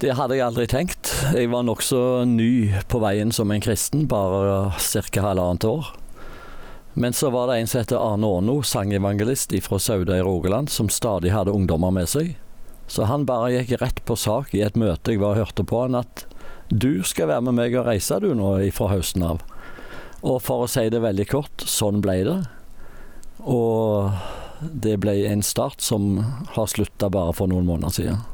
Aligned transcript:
Det 0.00 0.14
hadde 0.16 0.38
jeg 0.38 0.46
aldri 0.46 0.64
tenkt. 0.64 1.10
Jeg 1.36 1.50
var 1.52 1.66
nokså 1.68 2.24
ny 2.24 2.70
på 2.88 3.02
veien 3.02 3.28
som 3.36 3.50
en 3.52 3.60
kristen, 3.60 4.06
bare 4.08 4.70
ca. 4.72 5.20
halvannet 5.20 5.66
år. 5.68 5.90
Men 6.96 7.12
så 7.12 7.28
var 7.30 7.50
det 7.50 7.58
en 7.60 7.68
som 7.68 7.82
heter 7.82 8.00
Arne 8.00 8.30
Åno, 8.38 8.62
sangevangelist 8.64 9.52
fra 9.66 9.76
Sauda 9.78 10.16
i 10.16 10.22
Rogaland, 10.24 10.72
som 10.72 10.88
stadig 10.88 11.34
hadde 11.34 11.52
ungdommer 11.52 11.92
med 11.92 12.08
seg. 12.08 12.32
Så 12.88 13.10
han 13.12 13.28
bare 13.28 13.52
gikk 13.58 13.76
rett 13.82 14.00
på 14.08 14.16
sak 14.16 14.56
i 14.56 14.64
et 14.64 14.80
møte 14.80 15.12
jeg 15.12 15.20
var 15.20 15.36
og 15.36 15.42
hørte 15.42 15.68
på 15.68 15.84
han, 15.84 16.00
at 16.00 16.24
du 16.72 17.04
skal 17.04 17.28
være 17.28 17.50
med 17.50 17.60
meg 17.60 17.76
og 17.76 17.84
reise 17.92 18.22
du 18.24 18.32
nå 18.32 18.56
fra 18.72 18.88
høsten 18.94 19.28
av. 19.34 19.44
Og 20.24 20.40
for 20.40 20.64
å 20.64 20.72
si 20.72 20.88
det 20.88 21.04
veldig 21.04 21.28
kort, 21.28 21.68
sånn 21.68 22.00
ble 22.00 22.22
det. 22.24 22.40
Og 23.44 24.16
det 24.64 24.96
ble 25.04 25.18
en 25.28 25.44
start 25.44 25.84
som 25.84 26.22
har 26.56 26.72
slutta 26.72 27.12
bare 27.12 27.36
for 27.36 27.52
noen 27.52 27.68
måneder 27.68 28.00
siden. 28.00 28.29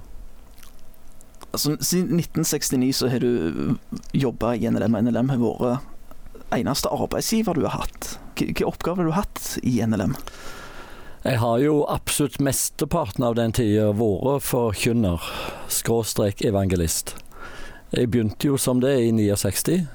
Altså, 1.57 1.73
siden 1.81 2.19
1969 2.21 2.93
så 2.99 3.09
har 3.09 3.23
du 3.25 3.77
jobba 4.13 4.53
i 4.55 4.69
NLM, 4.69 4.93
og 4.93 5.07
NLM 5.07 5.31
har 5.33 5.39
vært 5.41 6.51
eneste 6.53 6.91
arbeidsgiver 6.93 7.57
du 7.57 7.63
har 7.65 7.79
hatt. 7.81 8.19
Hvilke 8.37 8.67
oppgaver 8.69 9.07
har 9.07 9.09
du 9.09 9.17
hatt 9.17 9.47
i 9.65 9.79
NLM? 9.81 10.13
Jeg 11.25 11.41
har 11.41 11.63
jo 11.65 11.79
absolutt 11.89 12.37
mesteparten 12.45 13.25
av 13.25 13.39
den 13.39 13.57
tida 13.57 13.89
vært 13.97 14.45
forkynner, 14.45 15.25
skråstrek 15.73 16.45
evangelist. 16.45 17.15
Jeg 17.97 18.13
begynte 18.13 18.51
jo 18.51 18.61
som 18.61 18.85
det 18.85 18.93
i 19.07 19.09
69. 19.17 19.87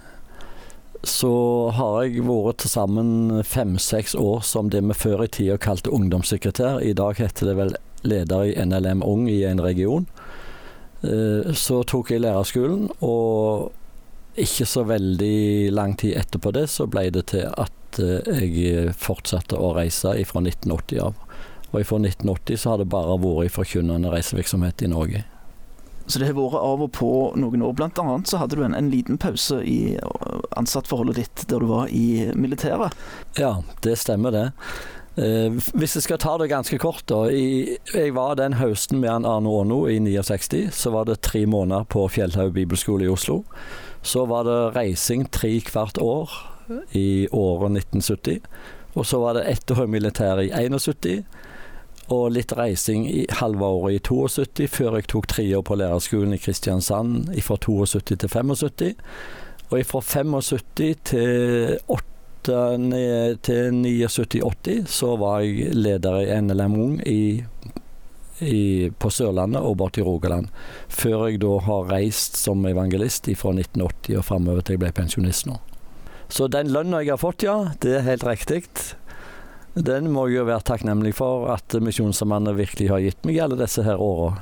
Så 1.05 1.35
har 1.77 2.01
jeg 2.07 2.25
vært 2.25 2.63
til 2.65 2.73
sammen 2.73 3.43
fem-seks 3.45 4.17
år 4.17 4.41
som 4.49 4.73
det 4.73 4.81
vi 4.89 4.97
før 4.97 5.27
i 5.27 5.29
tida 5.29 5.61
kalte 5.61 5.93
ungdomssekretær. 5.93 6.81
I 6.81 6.97
dag 6.97 7.21
heter 7.21 7.53
det 7.53 7.57
vel 7.61 7.77
leder 8.01 8.49
i 8.49 8.57
NLM 8.65 9.05
Ung 9.05 9.29
i 9.29 9.43
en 9.45 9.61
region. 9.61 10.09
Eh, 11.01 11.53
så 11.53 11.81
tok 11.87 12.11
jeg 12.13 12.21
lærerskolen, 12.21 12.89
og 13.01 13.71
ikke 14.39 14.67
så 14.69 14.85
veldig 14.87 15.71
lang 15.73 15.97
tid 15.99 16.15
etterpå 16.19 16.53
det 16.55 16.67
så 16.71 16.87
ble 16.87 17.09
det 17.11 17.25
til 17.33 17.49
at 17.49 17.99
eh, 17.99 18.45
jeg 18.45 18.93
fortsatte 18.95 19.57
å 19.57 19.73
reise 19.77 20.13
fra 20.29 20.43
1980 20.43 21.03
av. 21.09 21.17
Og 21.71 21.83
fra 21.87 21.99
1980 22.03 22.59
så 22.59 22.73
har 22.73 22.81
det 22.81 22.91
bare 22.91 23.19
vært 23.19 23.55
forkynnende 23.55 24.11
reisevirksomhet 24.11 24.83
i 24.83 24.91
Norge. 24.91 25.25
Så 26.11 26.19
det 26.19 26.27
har 26.27 26.35
vært 26.35 26.59
av 26.59 26.81
og 26.83 26.89
på 26.95 27.11
noen 27.39 27.61
år. 27.63 27.75
Blant 27.77 27.99
annet 28.01 28.27
så 28.27 28.41
hadde 28.41 28.57
du 28.59 28.65
en, 28.65 28.75
en 28.75 28.89
liten 28.91 29.19
pause 29.21 29.61
i 29.63 29.95
ansattforholdet 30.59 31.21
ditt 31.21 31.45
der 31.47 31.63
du 31.63 31.69
var 31.69 31.91
i 31.93 32.31
militæret. 32.35 32.97
Ja, 33.39 33.61
det 33.85 33.95
stemmer 34.01 34.35
det. 34.35 34.47
Eh, 35.19 35.51
hvis 35.75 35.97
jeg 35.97 36.05
skal 36.05 36.19
ta 36.23 36.37
det 36.39 36.47
ganske 36.51 36.77
kort, 36.79 37.03
da. 37.11 37.25
Jeg 37.27 38.13
var 38.15 38.37
den 38.39 38.55
høsten 38.61 39.01
med 39.01 39.11
han 39.11 39.27
Arne 39.27 39.51
Åno 39.51 39.83
i 39.91 39.99
69. 39.99 40.69
Så 40.71 40.93
var 40.93 41.09
det 41.09 41.21
tre 41.21 41.45
måneder 41.45 41.83
på 41.83 42.07
Fjellhaug 42.07 42.53
bibelskole 42.55 43.05
i 43.05 43.11
Oslo. 43.11 43.41
Så 44.01 44.25
var 44.25 44.47
det 44.47 44.75
reising 44.77 45.27
tre 45.31 45.57
hvert 45.67 45.99
år 46.01 46.31
i 46.95 47.27
året 47.31 47.83
1970. 47.83 48.39
Og 48.95 49.05
så 49.05 49.19
var 49.19 49.35
det 49.35 49.47
ett 49.51 49.71
år 49.71 49.87
militær 49.87 50.39
i 50.39 50.51
71. 50.51 51.25
Og 52.11 52.31
litt 52.31 52.51
reising 52.55 53.05
i 53.07 53.25
halve 53.39 53.65
året 53.65 53.99
i 53.99 54.03
72, 54.03 54.67
før 54.71 54.97
jeg 54.99 55.07
tok 55.11 55.27
tre 55.31 55.45
år 55.57 55.63
på 55.63 55.77
lærerskolen 55.79 56.35
i 56.35 56.39
Kristiansand 56.39 57.31
fra 57.43 57.55
72 57.55 58.03
til 58.03 58.29
75. 58.29 58.95
Og 59.71 59.85
fra 59.87 60.01
75 60.01 61.03
til 61.03 61.77
8 61.87 62.07
til 62.45 63.75
79-80 63.77 64.85
så 64.89 65.15
var 65.19 65.41
jeg 65.45 65.75
leder 65.75 66.19
i 66.21 66.37
NLM 66.41 66.77
Ung 66.81 66.95
i, 67.07 67.43
i, 68.39 68.89
på 68.89 69.11
Sørlandet 69.13 69.61
og 69.61 69.77
bort 69.81 69.95
til 69.97 70.07
Rogaland. 70.07 70.49
Før 70.89 71.27
jeg 71.29 71.41
da 71.43 71.57
har 71.67 71.89
reist 71.91 72.39
som 72.39 72.65
evangelist 72.65 73.29
fra 73.37 73.53
1980 73.55 74.17
og 74.19 74.25
framover 74.27 74.65
til 74.65 74.77
jeg 74.77 74.83
ble 74.85 74.93
pensjonist 74.97 75.47
nå. 75.49 75.59
Så 76.31 76.47
den 76.47 76.71
lønna 76.71 77.01
jeg 77.03 77.13
har 77.13 77.21
fått, 77.21 77.43
ja, 77.43 77.73
det 77.83 77.97
er 77.97 78.07
helt 78.07 78.25
riktig. 78.25 78.63
Den 79.75 80.11
må 80.11 80.27
jeg 80.27 80.41
jo 80.41 80.47
være 80.49 80.67
takknemlig 80.67 81.13
for 81.15 81.49
at 81.51 81.75
Misjonssambandet 81.79 82.57
virkelig 82.57 82.91
har 82.91 83.03
gitt 83.03 83.27
meg 83.27 83.39
alle 83.43 83.59
disse 83.59 83.83
her 83.87 83.99
åra. 83.99 84.41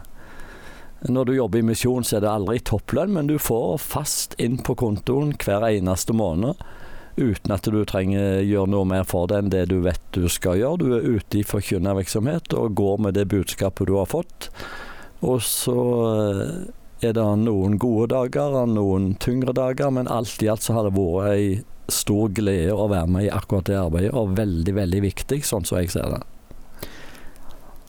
Når 1.07 1.25
du 1.25 1.33
jobber 1.37 1.61
i 1.61 1.63
misjon, 1.63 2.03
så 2.03 2.17
er 2.17 2.25
det 2.25 2.31
aldri 2.31 2.59
topplønn, 2.59 3.13
men 3.15 3.29
du 3.29 3.37
får 3.39 3.77
fast 3.79 4.33
inn 4.41 4.57
på 4.59 4.75
kontoen 4.77 5.31
hver 5.39 5.63
eneste 5.69 6.15
måned 6.17 6.59
uten 7.17 7.53
at 7.55 7.67
du 7.67 7.79
trenger 7.87 8.41
gjøre 8.45 8.71
noe 8.73 8.87
mer 8.87 9.05
for 9.07 9.29
det 9.29 9.39
enn 9.41 9.53
det 9.53 9.65
du 9.71 9.79
vet 9.85 10.01
du 10.15 10.27
skal 10.31 10.59
gjøre. 10.59 10.81
Du 10.81 10.93
er 10.97 11.07
ute 11.17 11.41
i 11.41 11.47
forkynnervirksomhet 11.47 12.53
og 12.57 12.75
går 12.79 13.01
med 13.05 13.17
det 13.17 13.29
budskapet 13.31 13.89
du 13.89 13.95
har 13.97 14.09
fått. 14.11 14.49
Og 15.25 15.41
så 15.43 15.79
eh, 16.09 17.09
er 17.09 17.15
det 17.15 17.27
noen 17.43 17.77
gode 17.79 18.09
dager 18.13 18.55
og 18.61 18.73
noen 18.75 19.13
tyngre 19.23 19.55
dager, 19.55 19.91
men 19.95 20.11
alt 20.11 20.41
i 20.43 20.49
alt 20.51 20.65
så 20.65 20.77
har 20.77 20.87
det 20.87 20.95
vært 20.97 21.33
ei 21.33 21.45
stor 21.89 22.29
glede 22.35 22.75
å 22.75 22.89
være 22.91 23.09
med 23.09 23.27
i 23.27 23.31
akkurat 23.33 23.69
det 23.69 23.79
arbeidet, 23.79 24.13
og 24.13 24.35
veldig, 24.37 24.75
veldig 24.77 25.01
viktig, 25.07 25.41
sånn 25.45 25.65
som 25.65 25.79
jeg 25.81 25.91
ser 25.95 26.11
det. 26.13 26.21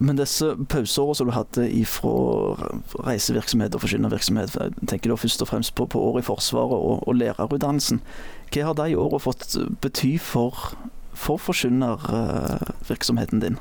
Men 0.00 0.16
disse 0.16 0.56
pauseårene 0.72 1.18
som 1.18 1.28
du 1.28 1.34
hadde 1.36 1.66
fra 1.92 2.56
reisevirksomhet 3.04 3.76
og 3.76 3.84
forkynnervirksomhet, 3.84 4.56
tenker 4.88 5.12
du 5.12 5.20
først 5.20 5.44
og 5.44 5.50
fremst 5.50 5.74
på, 5.76 5.84
på 5.92 6.00
året 6.00 6.24
i 6.24 6.28
Forsvaret 6.30 6.72
og, 6.72 7.04
og 7.04 7.12
lærerutdannelsen. 7.20 8.00
Hva 8.48 8.64
har 8.70 8.76
de 8.80 8.96
årene 8.96 9.20
fått 9.20 9.60
bety 9.84 10.16
for, 10.24 10.72
for 11.12 11.36
forkynnervirksomheten 11.36 13.44
din? 13.44 13.60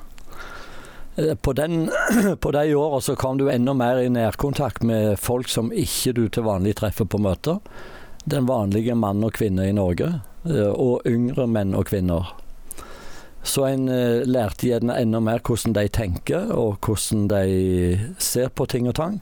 Eh, 1.20 1.36
på, 1.36 1.54
den, 1.54 1.92
på 2.40 2.52
de 2.56 2.76
åra 2.76 3.02
så 3.02 3.16
kom 3.20 3.38
du 3.38 3.50
enda 3.52 3.74
mer 3.74 4.00
i 4.00 4.10
nærkontakt 4.10 4.84
med 4.84 5.20
folk 5.20 5.50
som 5.52 5.74
ikke 5.76 6.16
du 6.16 6.28
til 6.32 6.48
vanlig 6.48 6.78
treffer 6.80 7.06
på 7.06 7.20
møter. 7.20 7.60
Den 8.24 8.48
vanlige 8.48 8.96
mann 8.96 9.24
og 9.28 9.36
kvinne 9.36 9.68
i 9.68 9.76
Norge, 9.76 10.22
eh, 10.48 10.72
og 10.72 11.04
yngre 11.10 11.52
menn 11.52 11.76
og 11.76 11.92
kvinner. 11.92 12.32
Så 13.44 13.66
en 13.70 13.88
uh, 13.90 14.26
lærte 14.28 14.68
gjerne 14.68 14.98
enda 15.00 15.22
mer 15.24 15.40
hvordan 15.46 15.76
de 15.78 15.88
tenker, 15.88 16.52
og 16.52 16.80
hvordan 16.84 17.30
de 17.32 18.14
ser 18.20 18.52
på 18.52 18.68
ting 18.70 18.90
og 18.92 18.98
tang. 19.00 19.22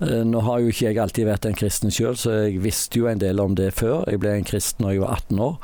Uh, 0.00 0.24
nå 0.26 0.42
har 0.44 0.60
jo 0.60 0.72
ikke 0.72 0.90
jeg 0.90 1.02
alltid 1.02 1.28
vært 1.28 1.46
en 1.48 1.58
kristen 1.58 1.94
sjøl, 1.94 2.18
så 2.18 2.40
jeg 2.46 2.64
visste 2.64 3.00
jo 3.00 3.10
en 3.10 3.22
del 3.22 3.40
om 3.42 3.54
det 3.58 3.72
før. 3.78 4.04
Jeg 4.10 4.22
ble 4.22 4.34
en 4.34 4.48
kristen 4.48 4.86
da 4.86 4.92
jeg 4.94 5.04
var 5.04 5.22
18 5.22 5.46
år. 5.46 5.62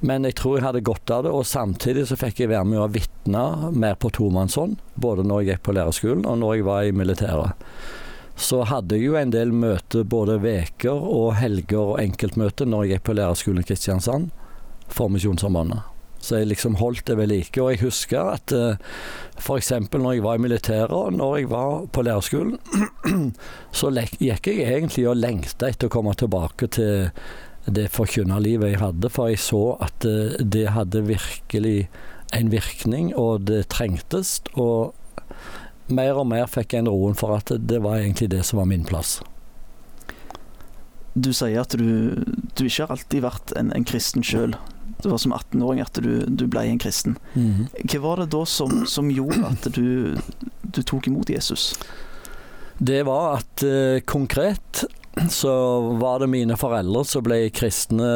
Men 0.00 0.24
jeg 0.24 0.38
tror 0.38 0.56
jeg 0.56 0.64
hadde 0.64 0.80
godt 0.86 1.12
av 1.12 1.26
det, 1.26 1.32
og 1.36 1.44
samtidig 1.44 2.06
så 2.08 2.16
fikk 2.16 2.40
jeg 2.40 2.52
være 2.54 2.64
med 2.64 2.80
å 2.80 2.88
vitne 2.92 3.42
mer 3.76 3.98
på 4.00 4.08
tomannshånd. 4.16 4.78
Både 4.96 5.26
når 5.26 5.42
jeg 5.42 5.50
gikk 5.50 5.66
på 5.66 5.74
lærerskolen 5.76 6.24
og 6.24 6.38
når 6.40 6.54
jeg 6.56 6.68
var 6.70 6.86
i 6.88 6.94
militæret. 6.96 7.68
Så 8.40 8.62
hadde 8.64 8.96
jeg 8.96 9.10
jo 9.10 9.18
en 9.20 9.34
del 9.34 9.52
møter, 9.52 10.06
både 10.08 10.38
veker 10.40 10.96
og 10.96 11.34
helger 11.36 11.82
og 11.82 12.00
enkeltmøter 12.00 12.70
når 12.70 12.86
jeg 12.86 12.94
gikk 12.94 13.08
på 13.10 13.18
lærerskolen 13.20 13.60
i 13.60 13.68
Kristiansand 13.68 14.30
for 14.88 15.12
Misjonssambandet. 15.12 15.89
Så 16.20 16.40
jeg 16.40 16.50
liksom 16.50 16.76
holdt 16.76 17.06
det 17.08 17.16
ved 17.16 17.30
like. 17.32 17.56
Og 17.62 17.72
jeg 17.72 17.82
husker 17.84 18.34
at 18.36 18.52
eh, 18.52 18.76
f.eks. 19.40 19.72
når 19.92 20.12
jeg 20.12 20.24
var 20.24 20.36
i 20.36 20.44
militæret 20.44 21.16
når 21.16 21.36
jeg 21.38 21.50
var 21.50 21.86
på 21.92 22.04
lærerskolen, 22.04 22.58
så 23.78 23.92
gikk 24.20 24.50
jeg 24.52 24.66
egentlig 24.68 25.06
og 25.08 25.16
lengta 25.16 25.70
etter 25.70 25.88
å 25.88 25.94
komme 25.94 26.14
tilbake 26.18 26.68
til 26.76 27.08
det 27.70 27.90
forkynnerlivet 27.92 28.72
jeg 28.72 28.80
hadde, 28.80 29.10
for 29.12 29.30
jeg 29.30 29.40
så 29.42 29.76
at 29.84 30.06
uh, 30.08 30.36
det 30.40 30.70
hadde 30.74 31.04
virkelig 31.08 31.90
en 32.36 32.50
virkning, 32.52 33.12
og 33.16 33.46
det 33.50 33.66
trengtes. 33.72 34.38
Og 34.54 34.94
mer 35.92 36.20
og 36.20 36.28
mer 36.30 36.48
fikk 36.50 36.74
jeg 36.74 36.84
en 36.84 36.92
roen 36.92 37.18
for 37.18 37.36
at 37.36 37.52
det 37.52 37.82
var 37.84 38.00
egentlig 38.00 38.30
det 38.32 38.44
som 38.48 38.62
var 38.62 38.70
min 38.70 38.86
plass. 38.86 39.18
Du 41.14 41.32
sier 41.34 41.64
at 41.64 41.74
du, 41.74 42.22
du 42.54 42.64
ikke 42.64 42.86
har 42.86 42.94
alltid 42.94 43.24
vært 43.24 43.54
en, 43.58 43.72
en 43.74 43.86
kristen 43.86 44.24
sjøl 44.24 44.54
det 45.02 45.12
var 45.12 45.20
som 45.22 45.34
18-åring 45.36 45.82
at 45.84 45.98
du, 46.02 46.24
du, 46.26 46.46
ble 46.50 46.66
en 46.68 46.80
kristen. 46.82 47.16
Mm. 47.34 47.68
Hva 47.84 48.00
var 48.04 48.22
det 48.22 48.30
da 48.34 48.44
som, 48.48 48.84
som 48.90 49.10
gjorde 49.12 49.42
at 49.48 49.68
du, 49.74 50.16
du, 50.62 50.82
tok 50.82 51.10
imot 51.10 51.30
Jesus? 51.32 51.72
Det 52.78 53.02
var 53.08 53.40
at 53.40 53.64
eh, 53.66 54.00
konkret 54.08 54.84
så 55.30 55.52
var 56.00 56.22
det 56.22 56.30
mine 56.32 56.56
foreldre 56.56 57.02
som 57.04 57.24
ble 57.26 57.42
kristne 57.52 58.10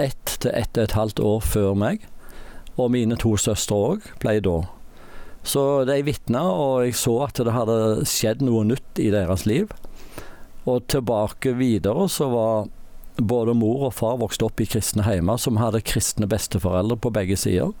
ett 0.00 0.36
til 0.40 0.54
ett 0.54 0.78
og 0.78 0.84
et 0.84 0.96
halvt 0.96 1.20
år 1.20 1.42
før 1.44 1.74
meg. 1.78 2.06
Og 2.74 2.90
mine 2.94 3.18
to 3.20 3.36
søstre 3.38 3.76
òg 3.76 4.08
ble 4.22 4.38
da. 4.42 4.58
Så 5.44 5.84
de 5.84 5.98
vitna, 6.06 6.42
og 6.48 6.86
jeg 6.86 6.96
så 6.96 7.18
at 7.26 7.38
det 7.44 7.52
hadde 7.52 8.06
skjedd 8.08 8.40
noe 8.46 8.64
nytt 8.66 9.00
i 9.02 9.10
deres 9.12 9.44
liv. 9.46 9.68
Og 10.64 10.86
tilbake 10.88 11.52
videre 11.58 12.08
så 12.08 12.30
var 12.32 12.70
både 13.16 13.54
mor 13.54 13.88
og 13.88 13.94
far 13.94 14.18
vokste 14.20 14.46
opp 14.48 14.60
i 14.60 14.68
kristne 14.68 15.04
heimer 15.06 15.38
som 15.40 15.60
hadde 15.60 15.84
kristne 15.86 16.28
besteforeldre 16.30 16.98
på 16.98 17.12
begge 17.14 17.38
sider. 17.38 17.74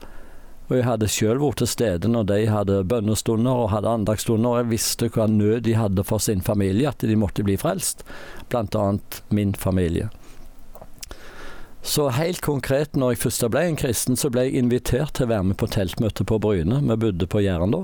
Og 0.64 0.78
jeg 0.78 0.86
hadde 0.86 1.10
sjøl 1.12 1.40
vært 1.42 1.60
til 1.60 1.68
stede 1.68 2.08
når 2.08 2.28
de 2.30 2.38
hadde 2.48 2.82
bønnestunder 2.88 3.64
og 3.64 3.70
hadde 3.74 3.90
andagsstunder, 3.90 4.50
og 4.50 4.62
jeg 4.62 4.70
visste 4.70 5.10
hva 5.12 5.26
nød 5.28 5.66
de 5.66 5.76
hadde 5.76 6.04
for 6.08 6.22
sin 6.24 6.40
familie, 6.44 6.88
at 6.88 7.04
de 7.04 7.16
måtte 7.20 7.44
bli 7.44 7.58
frelst, 7.60 8.06
blant 8.48 8.76
annet 8.78 9.20
min 9.28 9.52
familie. 9.58 10.08
Så 11.84 12.08
helt 12.16 12.40
konkret, 12.40 12.96
når 12.96 13.12
jeg 13.12 13.24
først 13.26 13.44
ble 13.52 13.66
en 13.68 13.76
kristen, 13.76 14.16
så 14.16 14.30
ble 14.32 14.46
jeg 14.46 14.62
invitert 14.62 15.18
til 15.18 15.26
å 15.26 15.34
være 15.34 15.50
med 15.50 15.58
på 15.60 15.68
teltmøte 15.68 16.24
på 16.24 16.38
Bryne. 16.40 16.80
Vi 16.80 16.96
bodde 17.02 17.28
på 17.28 17.42
Jæren 17.44 17.76
da. 17.76 17.82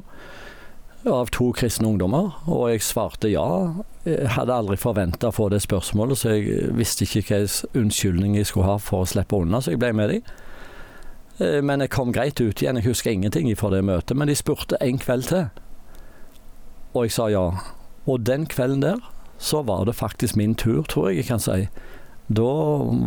Av 1.08 1.30
to 1.32 1.50
kristne 1.56 1.88
ungdommer, 1.88 2.34
og 2.50 2.68
jeg 2.72 2.82
svarte 2.84 3.30
ja. 3.32 3.46
Jeg 4.04 4.32
hadde 4.36 4.56
aldri 4.56 4.76
forventa 4.80 5.30
å 5.30 5.34
få 5.34 5.48
det 5.52 5.62
spørsmålet, 5.64 6.20
så 6.20 6.34
jeg 6.36 6.70
visste 6.76 7.06
ikke 7.06 7.22
hvilken 7.22 7.80
unnskyldning 7.82 8.36
jeg 8.36 8.50
skulle 8.50 8.68
ha 8.68 8.78
for 8.82 9.04
å 9.04 9.08
slippe 9.08 9.38
unna, 9.40 9.62
så 9.62 9.74
jeg 9.74 9.80
ble 9.80 9.92
med 9.96 10.12
dem. 10.12 10.32
Eh, 11.40 11.60
men 11.64 11.84
jeg 11.84 11.92
kom 11.94 12.12
greit 12.12 12.40
ut 12.40 12.60
igjen. 12.60 12.80
Jeg 12.80 12.90
husker 12.90 13.14
ingenting 13.14 13.48
fra 13.56 13.72
det 13.72 13.84
møtet. 13.86 14.16
Men 14.16 14.28
de 14.28 14.36
spurte 14.36 14.78
en 14.80 15.00
kveld 15.00 15.30
til, 15.30 15.48
og 16.92 17.06
jeg 17.06 17.16
sa 17.16 17.30
ja. 17.32 17.46
Og 18.08 18.26
den 18.26 18.46
kvelden 18.50 18.84
der 18.84 19.00
så 19.40 19.62
var 19.64 19.86
det 19.88 19.96
faktisk 19.96 20.36
min 20.36 20.54
tur, 20.54 20.82
tror 20.84 21.08
jeg 21.08 21.22
jeg 21.22 21.30
kan 21.30 21.40
si. 21.40 21.68
Da 22.30 22.50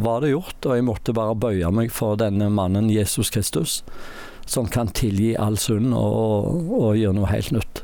var 0.04 0.24
det 0.24 0.34
gjort, 0.34 0.66
og 0.66 0.76
jeg 0.76 0.86
måtte 0.88 1.14
bare 1.16 1.36
bøye 1.38 1.70
meg 1.72 1.94
for 1.94 2.18
denne 2.20 2.50
mannen 2.52 2.90
Jesus 2.92 3.30
Kristus 3.32 3.84
som 4.46 4.68
kan 4.68 4.90
tilgi 4.92 5.36
all 5.40 5.58
synd 5.58 5.94
og, 5.96 6.50
og 6.74 6.98
gjøre 7.00 7.16
noe 7.16 7.30
helt 7.32 7.54
nytt. 7.56 7.83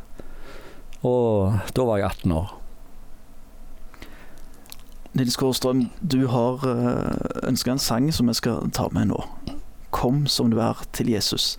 Og 1.05 1.59
da 1.75 1.85
var 1.87 2.01
jeg 2.01 2.09
18 2.09 2.31
år. 2.35 2.55
Nils 5.17 5.35
Kårstrøm, 5.39 5.87
du 6.01 6.27
har 6.27 6.61
eh, 6.69 7.47
ønska 7.49 7.71
en 7.73 7.81
sang 7.81 8.11
som 8.13 8.29
vi 8.29 8.35
skal 8.37 8.69
ta 8.71 8.89
med 8.93 9.09
nå. 9.09 9.23
'Kom 9.89 10.27
som 10.27 10.51
du 10.51 10.59
er' 10.61 10.85
til 10.93 11.09
Jesus. 11.09 11.57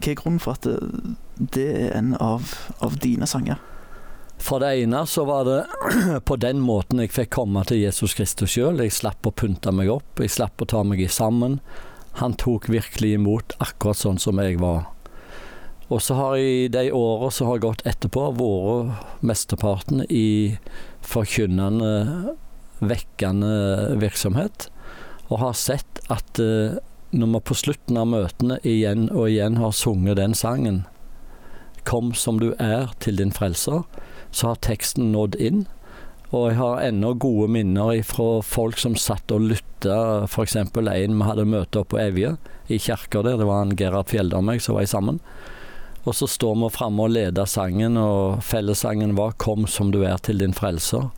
Hva 0.00 0.10
er 0.10 0.16
grunnen 0.16 0.40
for 0.40 0.56
at 0.56 0.64
det, 1.36 1.68
er 1.68 1.98
en 1.98 2.14
av, 2.16 2.54
av, 2.80 2.96
dine 2.96 3.26
sanger? 3.28 3.60
For 4.38 4.58
det 4.58 4.72
ene 4.82 5.04
så 5.06 5.26
var 5.28 5.44
det 5.44 5.58
på 6.28 6.36
den 6.40 6.62
måten 6.64 6.98
jeg 6.98 7.12
fikk 7.12 7.34
komme 7.36 7.64
til 7.68 7.82
Jesus 7.82 8.14
Kristus 8.14 8.56
sjøl. 8.56 8.80
Jeg 8.80 8.96
slapp 8.96 9.26
å 9.28 9.34
pynte 9.36 9.70
meg 9.70 9.92
opp, 9.92 10.16
jeg 10.18 10.32
slapp 10.32 10.64
å 10.64 10.70
ta 10.72 10.82
meg 10.82 11.04
sammen. 11.10 11.60
Han 12.24 12.34
tok 12.40 12.70
virkelig 12.72 13.14
imot 13.18 13.52
akkurat 13.60 14.00
sånn 14.00 14.18
som 14.18 14.40
jeg 14.40 14.58
var. 14.60 14.91
Og 15.92 16.00
så 16.00 16.16
har 16.16 16.38
jeg 16.40 16.70
de 16.72 16.86
åra 16.96 17.28
som 17.34 17.50
har 17.50 17.60
gått 17.60 17.82
etterpå, 17.88 18.30
vært 18.38 19.20
mesteparten 19.20 20.06
i 20.08 20.56
forkynnende, 21.04 22.36
vekkende 22.80 23.98
virksomhet. 24.00 24.70
Og 25.28 25.42
har 25.42 25.58
sett 25.58 26.00
at 26.12 26.40
uh, 26.40 26.78
når 27.12 27.34
vi 27.34 27.42
på 27.44 27.58
slutten 27.60 28.00
av 28.00 28.08
møtene 28.08 28.56
igjen 28.64 29.10
og 29.10 29.28
igjen 29.28 29.60
har 29.60 29.76
sunget 29.76 30.16
den 30.20 30.36
sangen, 30.38 30.84
Kom 31.82 32.12
som 32.14 32.38
du 32.38 32.52
er 32.62 32.92
til 33.02 33.16
din 33.18 33.32
frelser, 33.34 33.82
så 34.30 34.52
har 34.52 34.60
teksten 34.62 35.10
nådd 35.10 35.34
inn. 35.42 35.64
Og 36.30 36.52
jeg 36.52 36.58
har 36.60 36.84
ennå 36.86 37.12
gode 37.20 37.48
minner 37.52 37.98
fra 38.06 38.38
folk 38.46 38.78
som 38.80 38.94
satt 38.96 39.34
og 39.34 39.48
lytta. 39.50 39.96
F.eks. 40.28 40.56
en 40.56 40.70
vi 41.18 41.26
hadde 41.26 41.48
møte 41.48 41.82
oppe 41.82 41.96
på 41.96 42.00
Evje, 42.04 42.36
i 42.70 42.78
kirka 42.78 43.24
der. 43.26 43.36
Det 43.40 43.48
var 43.50 43.66
en 43.66 43.74
Gerhard 43.76 44.14
Fjelldal 44.14 44.40
og 44.40 44.46
meg 44.46 44.62
som 44.62 44.78
var 44.78 44.86
sammen. 44.86 45.18
Og 46.04 46.14
så 46.18 46.26
står 46.26 46.56
vi 46.58 46.70
framme 46.74 47.04
og 47.04 47.12
leder 47.14 47.46
sangen, 47.46 47.96
og 47.96 48.42
fellessangen 48.42 49.14
var 49.16 49.32
'Kom 49.38 49.66
som 49.66 49.92
du 49.92 50.02
er 50.02 50.16
til 50.18 50.38
din 50.38 50.52
frelser'. 50.52 51.10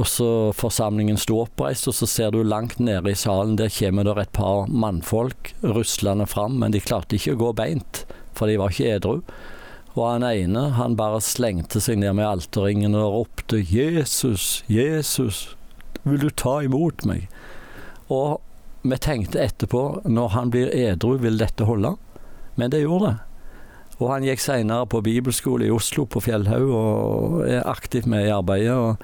Og 0.00 0.06
så 0.06 0.52
forsamlingen 0.56 1.16
sto 1.16 1.42
oppreist, 1.42 1.88
og 1.88 1.94
så 1.94 2.06
ser 2.06 2.30
du 2.30 2.42
langt 2.42 2.80
nede 2.80 3.10
i 3.10 3.14
salen, 3.14 3.56
der 3.56 3.68
kommer 3.68 4.04
det 4.04 4.16
et 4.18 4.32
par 4.32 4.66
mannfolk 4.66 5.54
ruslende 5.62 6.26
fram, 6.26 6.58
men 6.58 6.72
de 6.72 6.80
klarte 6.80 7.16
ikke 7.16 7.34
å 7.36 7.42
gå 7.42 7.52
beint, 7.52 8.04
for 8.32 8.46
de 8.46 8.56
var 8.56 8.70
ikke 8.70 8.96
edru. 8.96 9.20
Og 9.94 10.04
han 10.06 10.22
ene 10.22 10.70
han 10.70 10.96
bare 10.96 11.20
slengte 11.20 11.80
seg 11.80 11.98
ned 11.98 12.14
med 12.14 12.26
alterringen 12.26 12.94
og 12.94 13.12
ropte 13.12 13.60
'Jesus, 13.60 14.62
Jesus, 14.68 15.56
vil 16.04 16.18
du 16.18 16.30
ta 16.30 16.60
imot 16.60 17.04
meg?' 17.04 17.28
Og 18.08 18.40
vi 18.82 18.96
tenkte 18.96 19.38
etterpå, 19.38 20.02
når 20.08 20.28
han 20.28 20.50
blir 20.50 20.72
edru, 20.74 21.18
vil 21.18 21.36
dette 21.38 21.64
holde? 21.64 21.96
Men 22.56 22.70
det 22.70 22.80
gjorde 22.80 23.06
det. 23.06 23.29
Og 24.00 24.08
han 24.08 24.24
gikk 24.24 24.40
seinere 24.40 24.88
på 24.88 25.02
bibelskole 25.04 25.68
i 25.68 25.74
Oslo, 25.74 26.06
på 26.08 26.22
Fjellhaug, 26.24 26.72
og 26.72 27.44
er 27.44 27.68
aktivt 27.68 28.08
med 28.08 28.26
i 28.26 28.34
arbeidet. 28.34 28.74
og 28.74 28.96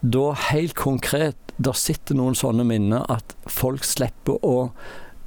da 0.00 0.32
helt 0.52 0.74
konkret, 0.74 1.36
der 1.56 1.72
sitter 1.72 2.14
noen 2.18 2.36
sånne 2.36 2.66
minner 2.68 3.06
at 3.10 3.32
folk 3.48 3.84
slipper 3.84 4.36
å 4.44 4.68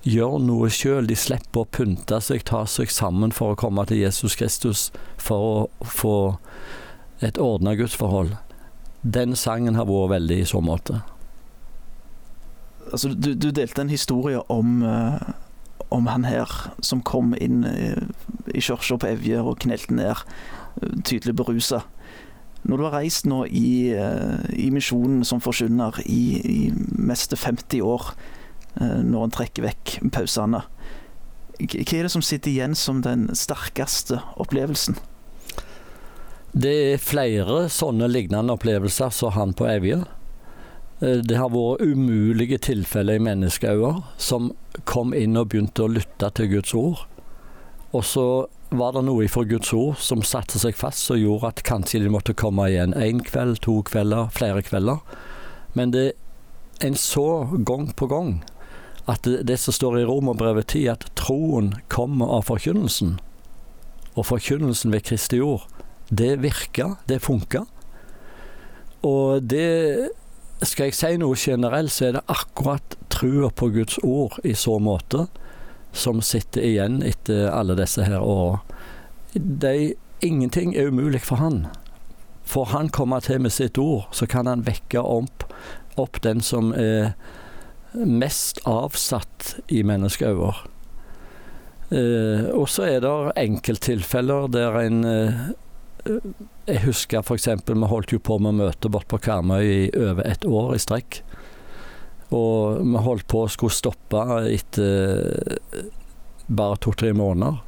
gjøre 0.06 0.39
noe 0.45 0.69
sjøl. 0.71 1.09
De 1.09 1.17
slipper 1.17 1.63
å 1.63 1.69
pynte 1.73 2.19
seg, 2.23 2.45
ta 2.45 2.65
seg 2.69 2.91
sammen 2.94 3.33
for 3.35 3.53
å 3.53 3.59
komme 3.59 3.85
til 3.89 4.03
Jesus 4.03 4.38
Kristus 4.39 4.89
for 5.17 5.50
å 5.50 5.88
få 5.97 6.19
et 7.25 7.41
ordna 7.41 7.75
gudsforhold. 7.75 8.38
Den 9.01 9.35
sangen 9.35 9.79
har 9.79 9.89
vært 9.89 10.13
veldig 10.15 10.39
i 10.44 10.47
så 10.47 10.61
måte. 10.63 11.01
Altså, 12.91 13.11
du, 13.13 13.33
du, 13.35 13.50
delte 13.51 13.83
en 13.83 13.91
historie 13.91 14.39
om, 14.50 14.79
uh, 14.85 15.19
om 15.94 16.07
han 16.09 16.25
her 16.25 16.50
som 16.81 17.03
kom 17.06 17.35
inn 17.38 17.63
i, 18.53 18.63
kirka 18.63 18.97
på 18.99 19.11
Evje 19.13 19.43
og 19.43 19.59
knelte 19.65 19.95
ned, 19.95 20.25
uh, 20.81 20.97
tydelig 21.03 21.35
berusa. 21.39 21.83
Når 22.63 22.77
du 22.77 22.83
har 22.83 22.97
reist 22.97 23.29
nå 23.29 23.45
i, 23.45 23.95
uh, 23.95 24.43
i 24.51 24.69
misjonen 24.75 25.23
som 25.27 25.41
forkynner 25.43 26.01
i, 26.05 26.23
i 26.43 26.59
meste 26.99 27.39
50 27.39 27.85
år, 27.85 28.13
Eh, 28.77 28.99
når 29.03 29.27
en 29.27 29.33
trekker 29.33 29.65
vekk 29.65 29.95
pausene. 30.13 30.63
Hva 31.59 31.95
er 31.97 32.05
det 32.07 32.13
som 32.13 32.23
sitter 32.23 32.51
igjen 32.51 32.75
som 32.77 33.01
den 33.03 33.27
sterkeste 33.35 34.21
opplevelsen? 34.39 34.99
Det 36.49 36.71
er 36.93 37.03
flere 37.03 37.65
sånne 37.69 38.07
lignende 38.09 38.55
opplevelser 38.55 39.11
som 39.13 39.35
han 39.35 39.53
på 39.57 39.67
Evje. 39.69 39.99
Eh, 41.01 41.19
det 41.25 41.37
har 41.41 41.51
vært 41.53 41.83
umulige 41.83 42.61
tilfeller 42.69 43.19
i 43.19 43.25
menneskeøyne 43.25 44.05
som 44.17 44.53
kom 44.89 45.13
inn 45.17 45.37
og 45.37 45.51
begynte 45.51 45.85
å 45.85 45.91
lytte 45.91 46.31
til 46.37 46.53
Guds 46.55 46.75
ord. 46.77 47.03
Og 47.91 48.06
så 48.06 48.25
var 48.69 48.94
det 48.94 49.01
noe 49.07 49.25
ifra 49.25 49.44
Guds 49.50 49.71
ord 49.74 49.97
som 50.03 50.21
satte 50.25 50.62
seg 50.62 50.77
fast 50.77 51.09
og 51.09 51.21
gjorde 51.21 51.50
at 51.50 51.63
kanskje 51.65 52.03
de 52.03 52.12
måtte 52.13 52.38
komme 52.38 52.68
igjen 52.69 52.94
én 52.94 53.24
kveld, 53.25 53.57
to 53.65 53.80
kvelder, 53.88 54.30
flere 54.36 54.62
kvelder. 54.65 55.01
Men 55.74 55.94
det 55.95 56.12
en 56.86 56.95
så 56.95 57.50
gang 57.65 57.89
på 57.97 58.07
gang 58.07 58.44
at 59.09 59.25
det, 59.25 59.41
det 59.50 59.57
som 59.57 59.74
står 59.74 60.00
i 60.00 60.06
Romerbrevet 60.06 60.69
10, 60.69 60.86
at 60.94 61.07
troen 61.18 61.74
kommer 61.89 62.30
av 62.38 62.45
forkynnelsen. 62.47 63.18
Og 64.13 64.27
forkynnelsen 64.30 64.94
ved 64.94 65.07
Kristi 65.09 65.42
ord, 65.42 65.65
det 66.13 66.38
virka, 66.44 66.94
det 67.09 67.24
funka. 67.25 67.65
Og 69.06 69.44
det 69.44 70.09
Skal 70.59 70.89
jeg 70.89 70.95
si 70.97 71.09
noe 71.15 71.38
generelt, 71.39 71.88
så 71.88 72.09
er 72.09 72.18
det 72.18 72.21
akkurat 72.27 72.97
trua 73.07 73.47
på 73.47 73.69
Guds 73.71 73.95
ord 74.03 74.33
i 74.44 74.51
så 74.51 74.74
måte 74.83 75.30
som 75.91 76.21
sitter 76.21 76.65
igjen 76.65 77.01
etter 77.03 77.50
alle 77.51 77.75
disse 77.80 78.06
her 78.06 78.21
åra. 78.21 78.59
Ingenting 80.19 80.74
er 80.75 80.91
umulig 80.91 81.21
for 81.24 81.39
han. 81.39 81.68
For 82.44 82.65
han 82.74 82.89
kommer 82.89 83.21
til 83.24 83.41
med 83.41 83.53
sitt 83.53 83.77
ord, 83.77 84.09
så 84.12 84.27
kan 84.27 84.50
han 84.50 84.65
vekke 84.65 85.00
opp, 85.00 85.45
opp 86.02 86.19
den 86.25 86.42
som 86.42 86.73
er 86.73 87.13
mest 87.94 88.59
avsatt 88.69 89.56
i 89.68 89.83
menneskeøyne. 89.85 90.54
Eh, 91.90 92.49
og 92.54 92.68
så 92.69 92.85
er 92.85 92.99
det 93.02 93.13
enkelttilfeller 93.42 94.52
der 94.54 94.75
en 94.78 94.99
eh, 95.09 95.40
Jeg 96.69 96.83
husker 96.83 97.23
f.eks. 97.25 97.47
vi 97.66 97.87
holdt 97.90 98.13
jo 98.13 98.19
på 98.21 98.37
med 98.37 98.59
møte 98.59 98.92
borte 98.94 99.09
på 99.09 99.18
Karmøy 99.25 99.63
i 99.66 99.90
over 99.97 100.21
et 100.30 100.45
år 100.45 100.75
i 100.75 100.81
strekk. 100.81 101.21
Og 102.36 102.83
vi 102.86 103.02
holdt 103.06 103.28
på 103.31 103.44
å 103.45 103.50
skulle 103.52 103.74
stoppe 103.74 104.21
etter 104.52 105.57
bare 106.48 106.78
to-tre 106.81 107.12
måneder. 107.18 107.59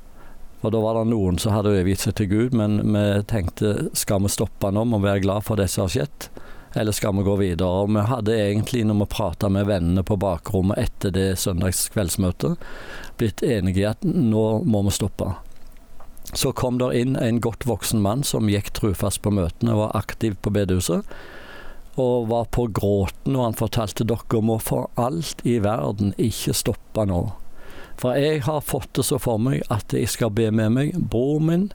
Og 0.62 0.74
da 0.74 0.82
var 0.84 1.00
det 1.00 1.10
noen 1.10 1.39
som 1.41 1.56
hadde 1.56 1.74
overgitt 1.74 2.03
seg 2.06 2.15
til 2.20 2.30
Gud, 2.30 2.58
men 2.58 2.77
vi 2.94 3.06
tenkte 3.30 3.89
skal 3.98 4.22
vi 4.22 4.30
stoppe 4.30 4.70
nå, 4.70 4.86
må 4.86 5.01
vi 5.01 5.10
være 5.10 5.24
glad 5.24 5.48
for 5.48 5.58
det 5.58 5.72
som 5.74 5.88
har 5.88 5.96
skjedd 5.96 6.30
eller 6.74 6.91
skal 6.91 7.15
vi 7.15 7.24
gå 7.24 7.36
videre? 7.36 7.68
Og 7.68 7.89
vi 7.91 8.03
hadde 8.08 8.36
egentlig, 8.36 8.86
når 8.88 9.01
vi 9.03 9.12
prata 9.12 9.50
med 9.50 9.68
vennene 9.68 10.03
på 10.08 10.18
bakrommet 10.20 10.80
etter 10.80 11.13
det 11.15 11.27
søndagskveldsmøtet, 11.44 12.68
blitt 13.20 13.44
enige 13.44 13.84
i 13.84 13.89
at 13.89 14.06
nå 14.06 14.46
må 14.63 14.84
vi 14.88 14.96
stoppe. 14.96 15.34
Så 16.32 16.53
kom 16.56 16.77
der 16.80 16.96
inn 16.96 17.18
en 17.20 17.41
godt 17.44 17.65
voksen 17.68 18.00
mann 18.03 18.24
som 18.24 18.50
gikk 18.50 18.72
trufast 18.77 19.22
på 19.24 19.34
møtene, 19.36 19.75
og 19.75 19.86
var 19.86 19.98
aktiv 20.03 20.38
på 20.39 20.53
bedehuset. 20.56 21.03
Og 22.00 22.27
var 22.31 22.48
på 22.55 22.67
gråten 22.71 23.36
og 23.36 23.43
han 23.50 23.57
fortalte 23.57 24.07
dere 24.07 24.41
må 24.45 24.57
for 24.63 24.88
alt 24.95 25.43
i 25.43 25.57
verden 25.63 26.13
ikke 26.17 26.55
stoppe 26.55 27.05
nå. 27.10 27.24
For 28.00 28.17
jeg 28.17 28.45
har 28.48 28.63
fått 28.65 28.93
det 28.98 29.05
så 29.05 29.19
for 29.21 29.41
meg 29.41 29.65
at 29.69 29.93
jeg 29.93 30.10
skal 30.10 30.31
be 30.33 30.48
med 30.51 30.74
meg 30.74 30.95
bror 30.98 31.41
min 31.43 31.69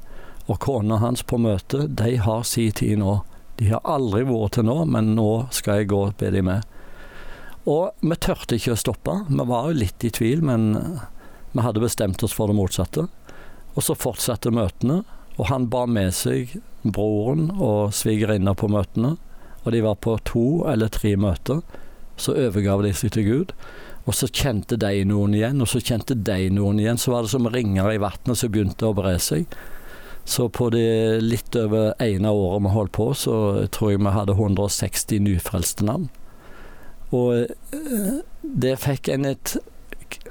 og 0.46 0.60
kona 0.62 0.98
hans 1.02 1.22
på 1.26 1.38
møte. 1.42 1.86
De 1.86 2.16
har 2.22 2.46
si 2.48 2.70
tid 2.74 2.98
nå. 3.02 3.20
De 3.58 3.68
har 3.70 3.84
aldri 3.84 4.24
vært 4.26 4.56
til 4.56 4.66
nå, 4.68 4.80
men 4.90 5.14
nå 5.16 5.46
skal 5.54 5.80
jeg 5.80 5.90
gå 5.92 6.00
og 6.08 6.16
be 6.20 6.30
de 6.34 6.42
med. 6.44 6.64
Og 7.66 7.94
vi 7.98 8.18
tørte 8.22 8.58
ikke 8.58 8.76
å 8.76 8.80
stoppe. 8.80 9.14
Vi 9.26 9.46
var 9.48 9.70
jo 9.70 9.80
litt 9.80 10.06
i 10.06 10.12
tvil, 10.14 10.42
men 10.46 10.68
vi 11.52 11.64
hadde 11.64 11.82
bestemt 11.82 12.22
oss 12.22 12.34
for 12.36 12.50
det 12.50 12.58
motsatte. 12.58 13.06
Og 13.74 13.82
så 13.82 13.96
fortsatte 13.98 14.54
møtene, 14.54 15.02
og 15.36 15.48
han 15.50 15.66
ba 15.72 15.84
med 15.90 16.14
seg 16.16 16.54
broren 16.82 17.50
og 17.56 17.94
svigerinna 17.96 18.54
på 18.56 18.70
møtene. 18.72 19.16
Og 19.66 19.74
de 19.74 19.82
var 19.82 19.98
på 20.00 20.14
to 20.24 20.46
eller 20.70 20.88
tre 20.92 21.16
møter. 21.18 21.60
Så 22.16 22.36
overgav 22.38 22.84
de 22.86 22.94
seg 22.96 23.12
til 23.16 23.26
Gud. 23.26 23.54
Og 24.06 24.14
så 24.14 24.28
kjente 24.30 24.78
de 24.78 25.02
noen 25.10 25.34
igjen, 25.34 25.60
og 25.60 25.68
så 25.68 25.82
kjente 25.82 26.14
de 26.14 26.46
noen 26.54 26.78
igjen. 26.80 27.00
Så 27.00 27.10
var 27.12 27.26
det 27.26 27.32
som 27.34 27.48
ringer 27.50 27.90
i 27.90 28.00
vannet 28.00 28.38
som 28.38 28.52
begynte 28.54 28.86
å 28.86 28.94
bre 28.96 29.16
seg. 29.20 29.50
Så 30.26 30.48
på 30.50 30.70
det 30.74 31.22
litt 31.22 31.54
over 31.58 31.92
ene 32.02 32.30
året 32.34 32.64
vi 32.64 32.74
holdt 32.74 32.94
på, 32.96 33.10
så 33.14 33.66
tror 33.74 33.92
jeg 33.92 34.02
vi 34.02 34.14
hadde 34.14 34.34
160 34.38 35.22
nyfrelste 35.26 35.86
navn. 35.86 36.08
Og 37.14 37.46
eh, 37.46 38.16
det 38.42 38.74
fikk 38.82 39.10
en 39.14 39.28
et 39.28 39.56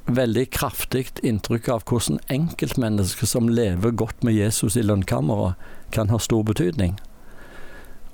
veldig 0.06 0.46
kraftig 0.54 1.08
inntrykk 1.26 1.70
av 1.72 1.86
hvordan 1.90 2.20
enkeltmennesker 2.32 3.30
som 3.30 3.50
lever 3.50 3.96
godt 3.98 4.24
med 4.24 4.36
Jesus 4.36 4.76
i 4.78 4.84
lønnkammeret, 4.86 5.56
kan 5.96 6.12
ha 6.12 6.20
stor 6.20 6.44
betydning. 6.44 6.98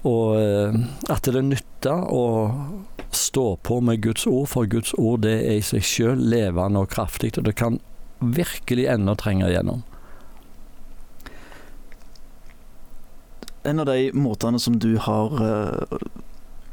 Og 0.08 0.40
eh, 0.40 0.80
at 1.14 1.30
det 1.30 1.44
nytter 1.46 2.08
å 2.10 2.26
stå 3.12 3.46
på 3.62 3.82
med 3.86 4.02
Guds 4.02 4.26
ord, 4.28 4.48
for 4.50 4.70
Guds 4.70 4.96
ord 4.98 5.22
det 5.26 5.36
er 5.44 5.60
i 5.60 5.66
seg 5.66 5.86
sjøl 5.86 6.26
levende 6.32 6.82
og 6.82 6.92
kraftig, 6.94 7.36
og 7.38 7.46
det 7.46 7.58
kan 7.60 7.80
virkelig 8.22 8.88
ennå 8.94 9.16
trenge 9.20 9.50
igjennom. 9.50 9.84
En 13.68 13.82
av 13.82 13.86
de 13.86 14.10
måtene 14.18 14.58
som 14.62 14.80
du 14.82 14.96
har 14.98 15.38
eh, 15.46 16.06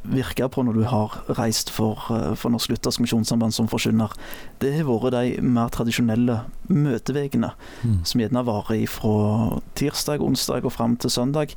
virka 0.09 0.49
på 0.49 0.63
når 0.65 0.79
du 0.79 0.85
har 0.89 1.17
reist 1.37 1.69
for, 1.75 2.01
uh, 2.09 2.33
for 2.39 2.53
Norsk 2.55 2.73
Luthersk 2.73 3.03
Misjonssamband 3.03 3.55
som 3.55 3.69
forkynner, 3.69 4.15
det 4.63 4.73
har 4.79 4.89
vært 4.89 5.13
de 5.17 5.43
mer 5.45 5.69
tradisjonelle 5.75 6.41
møtevegene, 6.73 7.53
mm. 7.83 7.99
som 8.09 8.23
gjerne 8.23 8.45
varer 8.49 8.87
fra 8.89 9.59
tirsdag, 9.79 10.25
onsdag 10.25 10.65
og 10.65 10.75
fram 10.79 10.97
til 10.97 11.13
søndag. 11.13 11.53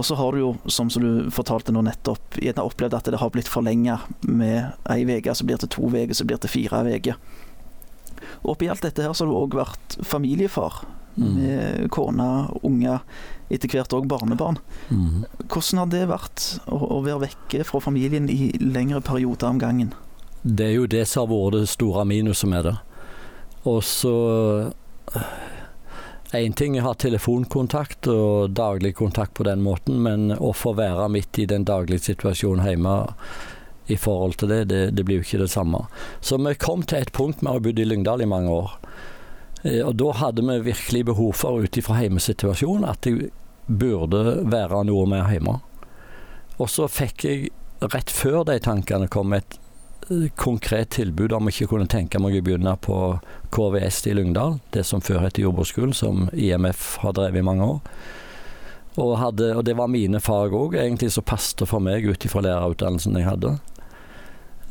Og 0.00 0.04
så 0.06 0.16
har 0.16 0.32
du 0.32 0.40
jo, 0.40 0.50
som 0.72 0.88
du 0.88 1.28
fortalte 1.28 1.74
nå 1.76 1.82
nettopp, 1.84 2.38
gjerne 2.40 2.64
opplevd 2.64 2.94
at 2.96 3.08
det 3.12 3.18
har 3.20 3.32
blitt 3.34 3.50
forlenga 3.52 3.98
med 4.24 4.70
ei 4.88 5.02
uke, 5.04 5.34
så 5.36 5.44
blir 5.44 5.60
det 5.60 5.68
to 5.74 5.90
uker, 5.92 6.14
så 6.16 6.24
blir 6.24 6.40
det 6.40 6.48
fire 6.48 6.80
uker. 6.88 7.18
Oppi 8.48 8.70
alt 8.72 8.80
dette 8.86 9.04
her 9.04 9.12
så 9.12 9.26
har 9.26 9.28
du 9.28 9.36
òg 9.36 9.58
vært 9.58 9.98
familiefar 10.00 10.78
mm. 11.20 11.28
med 11.36 11.90
kone, 11.92 12.30
unger, 12.64 13.04
etter 13.52 13.68
hvert 13.68 13.92
òg 13.92 14.08
barnebarn. 14.08 14.56
Mm. 14.88 15.26
Hvordan 15.42 15.82
har 15.82 15.92
det 15.92 16.02
vært 16.08 16.46
å, 16.64 16.80
å, 16.80 17.02
være 17.04 17.26
vekke 17.26 17.68
fra 17.68 17.82
familien 17.84 18.32
i 18.32 18.54
lengre 18.56 19.02
perioder 19.04 19.52
om 19.52 19.60
gangen? 19.60 19.92
Det 20.40 20.70
er 20.70 20.76
jo 20.78 20.88
det 20.88 21.04
som 21.12 21.26
har 21.26 21.34
vært 21.34 21.58
det 21.60 21.74
store 21.76 22.08
minuset 22.08 22.48
med 22.48 22.70
det. 22.70 22.76
Og 23.68 23.84
så 23.84 24.16
Én 26.36 26.52
ting 26.54 26.76
er 26.76 26.84
å 26.84 26.92
ha 26.92 26.94
telefonkontakt 26.94 28.06
og 28.12 28.52
daglig 28.54 28.94
kontakt 29.00 29.34
på 29.34 29.46
den 29.48 29.64
måten, 29.66 29.98
men 30.04 30.30
å 30.36 30.52
få 30.54 30.76
være 30.78 31.08
midt 31.10 31.40
i 31.42 31.48
den 31.50 31.64
daglige 31.66 32.12
situasjonen 32.12 32.68
hjemme 32.68 32.96
i 33.90 33.96
forhold 33.98 34.36
til 34.38 34.52
det, 34.52 34.60
det, 34.70 34.82
det 34.94 35.04
blir 35.06 35.18
jo 35.18 35.26
ikke 35.26 35.42
det 35.42 35.50
samme. 35.50 35.82
Så 36.22 36.38
vi 36.38 36.54
kom 36.54 36.84
til 36.86 37.02
et 37.02 37.10
punkt, 37.16 37.42
vi 37.42 37.50
har 37.50 37.64
bodd 37.64 37.82
i 37.82 37.88
Lyngdal 37.88 38.22
i 38.22 38.30
mange 38.30 38.54
år, 38.54 38.76
Eh, 39.62 39.80
og 39.84 39.94
da 40.00 40.12
hadde 40.16 40.44
vi 40.46 40.58
virkelig 40.70 41.04
behov 41.12 41.32
for, 41.36 41.60
ut 41.60 41.76
ifra 41.76 42.00
hjemmesituasjonen, 42.00 42.86
at 42.88 43.04
det 43.04 43.30
burde 43.66 44.40
være 44.50 44.84
noe 44.88 45.06
mer 45.10 45.28
hjemme. 45.32 45.58
Og 46.60 46.68
så 46.70 46.88
fikk 46.90 47.26
jeg, 47.26 47.50
rett 47.80 48.12
før 48.12 48.44
de 48.48 48.58
tankene 48.60 49.08
kom, 49.08 49.32
et 49.36 49.58
konkret 50.34 50.90
tilbud 50.96 51.32
om 51.32 51.48
ikke 51.50 51.68
kunne 51.70 51.86
tenke 51.90 52.18
meg 52.18 52.34
å 52.38 52.42
begynne 52.42 52.72
på 52.82 52.96
KVS 53.54 54.00
i 54.10 54.14
Lyngdal, 54.18 54.58
det 54.74 54.82
som 54.88 55.02
før 55.04 55.22
het 55.26 55.38
jordbruksskolen, 55.38 55.94
som 55.94 56.26
IMF 56.34 56.96
har 57.04 57.14
drevet 57.14 57.42
i 57.42 57.46
mange 57.46 57.68
år. 57.76 57.80
Og, 58.98 59.12
hadde, 59.20 59.52
og 59.54 59.62
det 59.68 59.76
var 59.78 59.90
mine 59.90 60.18
fag 60.22 60.54
òg, 60.56 60.74
egentlig, 60.80 61.12
som 61.14 61.26
passet 61.26 61.62
for 61.70 61.82
meg 61.82 62.08
ut 62.08 62.26
ifra 62.26 62.42
lærerutdannelsen 62.42 63.20
jeg 63.20 63.28
hadde. 63.28 63.54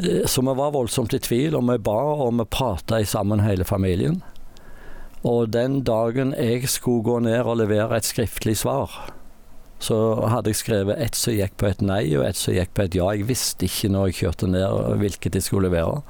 Eh, 0.04 0.26
så 0.28 0.44
vi 0.44 0.58
var 0.60 0.76
voldsomt 0.76 1.16
i 1.16 1.22
tvil, 1.24 1.56
og 1.56 1.64
vi 1.72 1.80
ba 1.88 2.00
og 2.26 2.36
vi 2.42 2.48
prata 2.52 3.00
sammen 3.08 3.44
hele 3.46 3.68
familien. 3.68 4.20
Og 5.24 5.52
den 5.52 5.82
dagen 5.88 6.36
jeg 6.36 6.68
skulle 6.72 7.04
gå 7.04 7.20
ned 7.24 7.44
og 7.44 7.60
levere 7.60 7.98
et 7.98 8.08
skriftlig 8.08 8.58
svar, 8.60 8.92
så 9.80 9.98
hadde 10.28 10.52
jeg 10.52 10.60
skrevet 10.60 11.00
ett 11.00 11.16
som 11.16 11.36
gikk 11.36 11.56
på 11.60 11.70
et 11.70 11.82
nei, 11.84 12.04
og 12.20 12.26
ett 12.28 12.38
som 12.38 12.56
gikk 12.56 12.74
på 12.76 12.84
et 12.84 12.98
ja. 13.00 13.08
Jeg 13.16 13.30
visste 13.30 13.68
ikke 13.70 13.92
når 13.94 14.10
jeg 14.10 14.18
kjørte 14.20 14.50
ned 14.52 15.00
hvilket 15.00 15.40
jeg 15.40 15.48
skulle 15.48 15.72
levere. 15.72 16.02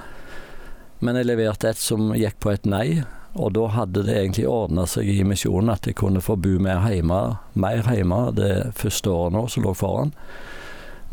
Men 1.05 1.19
jeg 1.19 1.29
leverte 1.29 1.69
et 1.69 1.79
som 1.79 2.09
gikk 2.17 2.39
på 2.41 2.53
et 2.55 2.65
nei, 2.67 3.03
og 3.37 3.53
da 3.53 3.67
hadde 3.75 4.03
det 4.07 4.15
egentlig 4.17 4.47
ordna 4.49 4.87
seg 4.89 5.07
i 5.13 5.21
misjonen 5.27 5.69
at 5.75 5.85
jeg 5.85 5.99
kunne 5.99 6.23
få 6.23 6.35
bo 6.41 6.57
mer 6.61 6.81
hjemme, 6.89 7.19
mer 7.53 7.85
hjemme 7.85 8.23
det 8.35 8.53
første 8.79 9.13
året 9.13 9.37
nå 9.37 9.45
som 9.53 9.67
lå 9.67 9.75
foran. 9.77 10.15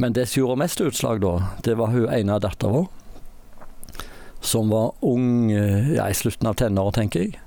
Men 0.01 0.17
det 0.17 0.27
som 0.31 0.43
gjorde 0.43 0.61
mest 0.65 0.81
utslag 0.81 1.21
da, 1.23 1.35
det 1.65 1.77
var 1.77 1.93
hun 1.93 2.09
ene 2.09 2.41
dattera 2.41 2.73
vår, 2.73 2.89
som 4.45 4.71
var 4.73 4.95
ung 5.05 5.53
eh, 5.53 5.93
ja, 5.97 6.09
i 6.09 6.17
slutten 6.17 6.49
av 6.49 6.57
tenåra, 6.61 6.93
tenker 6.95 7.25
jeg. 7.25 7.41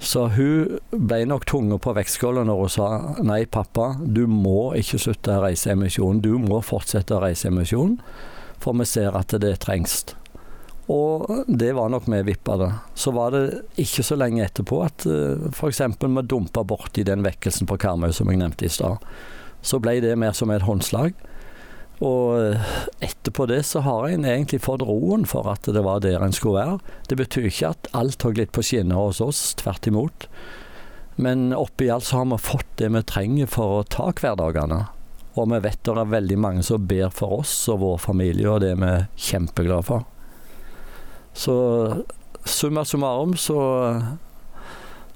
Så 0.00 0.24
hun 0.32 0.78
ble 0.90 1.24
nok 1.28 1.44
tunga 1.50 1.76
på 1.78 1.92
vektskåla 1.92 2.46
når 2.48 2.62
hun 2.62 2.72
sa 2.72 2.86
nei, 3.20 3.42
pappa, 3.44 3.92
du 4.00 4.24
må 4.30 4.72
ikke 4.80 5.00
slutte 5.02 5.36
å 5.36 5.42
reise 5.44 5.74
i 5.74 5.76
misjonen. 5.76 6.22
Du 6.24 6.38
må 6.40 6.62
fortsette 6.64 7.18
å 7.18 7.20
reise 7.20 7.50
i 7.50 7.54
misjonen, 7.54 7.98
for 8.60 8.76
vi 8.80 8.88
ser 8.88 9.16
at 9.18 9.36
det 9.44 9.58
trengs. 9.60 10.00
Og 10.90 11.44
det 11.46 11.74
var 11.76 11.92
nok 11.92 12.08
vi 12.10 12.22
vippa 12.26 12.56
det. 12.58 12.70
Så 12.98 13.12
var 13.14 13.36
det 13.36 13.44
ikke 13.78 14.02
så 14.02 14.16
lenge 14.18 14.42
etterpå 14.42 14.80
at 14.82 15.04
eh, 15.06 15.44
f.eks. 15.52 15.82
vi 16.00 16.24
dumpa 16.26 16.64
borti 16.66 17.04
den 17.06 17.22
vekkelsen 17.22 17.68
på 17.70 17.78
Karmøy 17.78 18.10
som 18.16 18.32
jeg 18.32 18.40
nevnte 18.40 18.66
i 18.66 18.72
stad. 18.72 19.04
Så 19.62 19.78
ble 19.84 20.00
det 20.02 20.16
mer 20.18 20.32
som 20.34 20.50
et 20.50 20.64
håndslag. 20.66 21.12
Og 22.00 22.38
eh, 22.40 22.70
etterpå 23.04 23.44
det 23.50 23.60
så 23.68 23.82
har 23.84 24.08
en 24.08 24.24
egentlig 24.24 24.62
fått 24.64 24.84
roen 24.88 25.26
for 25.28 25.48
at 25.52 25.68
det 25.68 25.82
var 25.84 26.00
der 26.04 26.22
en 26.24 26.32
skulle 26.36 26.62
være. 26.62 26.94
Det 27.10 27.18
betyr 27.20 27.50
ikke 27.50 27.74
at 27.74 27.90
alt 27.96 28.24
har 28.24 28.36
glidd 28.36 28.54
på 28.56 28.64
skinner 28.64 29.00
hos 29.00 29.20
oss, 29.24 29.42
tvert 29.60 29.88
imot. 29.90 30.28
Men 31.20 31.50
oppi 31.52 31.90
alt 31.92 32.08
så 32.08 32.22
har 32.22 32.30
vi 32.30 32.40
fått 32.40 32.70
det 32.80 32.88
vi 32.94 33.04
trenger 33.04 33.50
for 33.52 33.80
å 33.80 33.84
ta 33.84 34.08
hverdagene. 34.16 34.86
Og 35.36 35.50
vi 35.52 35.60
vet 35.62 35.84
det 35.86 35.92
er 35.94 36.14
veldig 36.14 36.38
mange 36.40 36.64
som 36.66 36.88
ber 36.88 37.12
for 37.14 37.42
oss 37.42 37.52
og 37.70 37.82
vår 37.84 38.00
familie, 38.08 38.48
og 38.48 38.64
det 38.64 38.72
er 38.72 38.80
vi 38.80 38.94
kjempeglade 39.28 39.86
for. 39.86 40.08
Så 41.36 41.54
summa 42.48 42.86
summarum 42.88 43.36
så, 43.38 43.60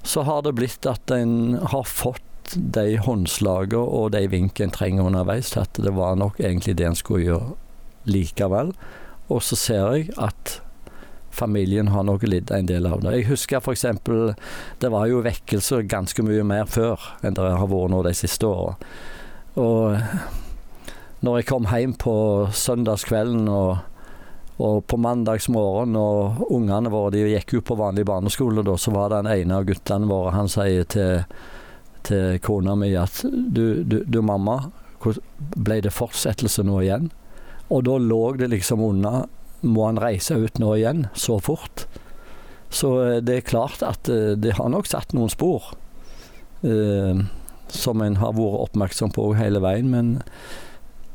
så 0.05 0.23
har 0.29 0.45
det 0.45 0.55
blitt 0.55 0.85
at 0.87 1.11
en 1.11 1.57
har 1.73 1.89
fått 1.89 2.24
de 2.53 2.97
håndslagene 3.01 3.81
og 3.81 4.11
de 4.13 4.25
vinkene 4.29 4.69
en 4.69 4.75
trenger 4.75 5.07
underveis, 5.09 5.49
til 5.53 5.63
at 5.63 5.81
det 5.81 5.95
var 5.95 6.19
nok 6.19 6.39
egentlig 6.39 6.77
det 6.77 6.87
en 6.89 6.99
skulle 6.99 7.25
gjøre 7.25 7.55
likevel. 8.05 8.71
Og 9.33 9.41
så 9.41 9.57
ser 9.57 9.95
jeg 9.95 10.13
at 10.21 10.59
familien 11.35 11.89
har 11.91 12.05
nok 12.07 12.23
lidd 12.27 12.51
en 12.53 12.69
del 12.69 12.87
av 12.87 13.01
det. 13.03 13.15
Jeg 13.17 13.29
husker 13.31 13.59
f.eks. 13.59 13.85
det 14.79 14.91
var 14.91 15.09
jo 15.11 15.23
vekkelser 15.25 15.87
ganske 15.89 16.23
mye 16.23 16.45
mer 16.47 16.69
før 16.69 17.01
enn 17.25 17.35
det 17.35 17.43
har 17.43 17.67
vært 17.71 17.91
nå 17.91 18.03
de 18.05 18.13
siste 18.15 18.47
åra. 18.47 18.77
Og 19.59 19.99
når 21.25 21.39
jeg 21.39 21.49
kom 21.49 21.67
hjem 21.71 21.95
på 21.99 22.15
søndagskvelden 22.53 23.49
og, 23.49 23.77
og 24.61 24.81
på 24.87 24.99
mandagsmorgen 25.01 25.95
og 25.99 26.45
ungene 26.53 26.91
våre 26.93 27.15
de 27.15 27.25
gikk 27.33 27.57
jo 27.57 27.65
på 27.65 27.79
vanlig 27.79 28.05
barneskole, 28.07 28.63
da, 28.65 28.77
så 28.79 28.93
var 28.95 29.11
det 29.11 29.23
den 29.23 29.33
ene 29.33 29.59
av 29.59 29.67
guttene 29.67 30.11
våre 30.11 30.35
han 30.35 30.51
sier 30.51 30.87
til 30.91 31.23
til 32.05 32.39
kona 32.45 32.75
mi 32.79 32.91
at 32.97 33.23
du, 33.25 33.83
du, 33.83 34.01
du 34.05 34.21
mamma, 34.25 34.69
ble 35.55 35.81
det 35.85 35.93
fortsettelse 35.93 36.65
nå 36.65 36.79
igjen? 36.81 37.09
Og 37.73 37.85
da 37.87 37.97
lå 37.97 38.21
det 38.37 38.51
liksom 38.53 38.83
unna 38.85 39.25
Må 39.65 39.87
han 39.87 39.97
reise 39.97 40.37
ut 40.37 40.59
nå 40.61 40.75
igjen, 40.77 41.07
så 41.17 41.39
fort? 41.41 41.87
Så 42.69 42.91
eh, 43.01 43.21
det 43.23 43.39
er 43.39 43.47
klart 43.47 43.81
at 43.85 44.09
eh, 44.11 44.35
det 44.37 44.57
har 44.59 44.69
nok 44.69 44.85
satt 44.85 45.15
noen 45.15 45.31
spor. 45.31 45.71
Eh, 46.61 47.23
som 47.73 48.03
en 48.05 48.19
har 48.21 48.35
vært 48.37 48.61
oppmerksom 48.67 49.13
på 49.15 49.31
hele 49.39 49.61
veien. 49.63 49.89
Men 49.89 50.11